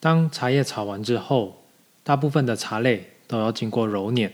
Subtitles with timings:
[0.00, 1.62] 当茶叶炒完之后，
[2.02, 4.32] 大部分的茶类都要经过揉捻。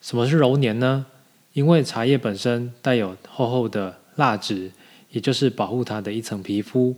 [0.00, 1.06] 什么是揉捻呢？
[1.52, 4.70] 因为茶叶本身带有厚厚的蜡质，
[5.10, 6.94] 也就是保护它的一层皮肤，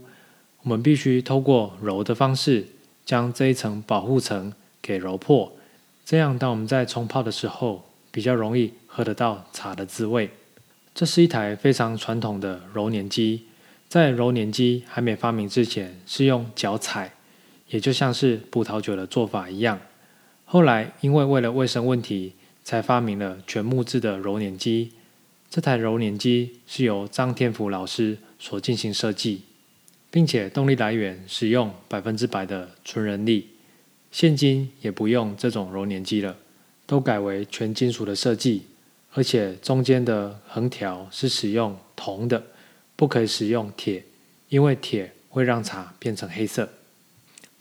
[0.62, 2.66] 我们必须透过揉的方式，
[3.06, 4.52] 将这一层保护层
[4.82, 5.50] 给揉破。
[6.04, 10.28] 这样，当我们在冲泡的时候，比较容易喝得到茶的滋味。
[10.94, 13.46] 这是一台非常传统的揉捻机，
[13.88, 17.14] 在揉捻机还没发明之前，是用脚踩。
[17.72, 19.80] 也就像是葡萄酒的做法一样，
[20.44, 24.92] 后来因为为了卫生问题，才发明了全木质的揉捻机。
[25.48, 29.44] 这台揉捻机是由张天福老师所进行设计，
[30.10, 33.48] 并且动力来源使用百分之百的纯人力。
[34.10, 36.36] 现今也不用这种揉捻机了，
[36.84, 38.66] 都改为全金属的设计，
[39.14, 42.42] 而且中间的横条是使用铜的，
[42.96, 44.04] 不可以使用铁，
[44.50, 46.68] 因为铁会让茶变成黑色。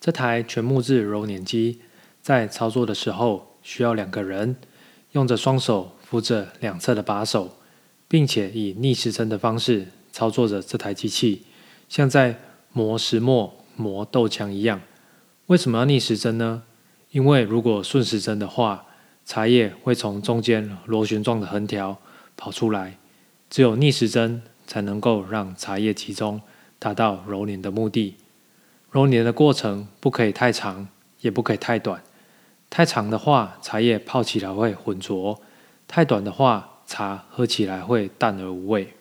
[0.01, 1.79] 这台全木质揉捻机
[2.23, 4.55] 在操作的时候需要两个人，
[5.11, 7.55] 用着双手扶着两侧的把手，
[8.08, 11.43] 并且以逆时针的方式操作着这台机器，
[11.88, 12.39] 像在
[12.73, 14.81] 磨石磨、磨豆浆一样。
[15.45, 16.63] 为什么要逆时针呢？
[17.11, 18.88] 因为如果顺时针的话，
[19.23, 21.95] 茶叶会从中间螺旋状的横条
[22.36, 22.97] 跑出来，
[23.52, 26.41] 只有逆时针才能够让茶叶集中，
[26.80, 28.15] 达到揉捻的目的。
[28.92, 30.89] 揉捻的过程不可以太长，
[31.22, 32.03] 也不可以太短。
[32.70, 35.42] 太长的话，茶叶泡起来会浑浊；
[35.88, 38.94] 太短的话，茶喝起来会淡而无味。